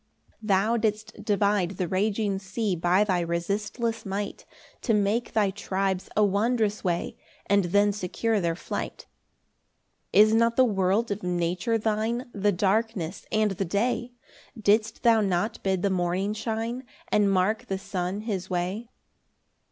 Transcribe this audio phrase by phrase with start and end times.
[0.43, 4.47] 12 Thou didst divide the raging sea By thy resistless might,
[4.81, 9.05] To make thy tribes a wondrous way, And then secure their flight.
[10.11, 14.13] 13 Is not the world of nature thine, The darkness and the day?
[14.59, 18.89] Didst thou not bid the morning shine, And mark the sun his way?